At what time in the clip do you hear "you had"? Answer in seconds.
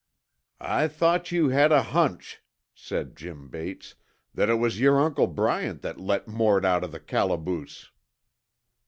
1.31-1.71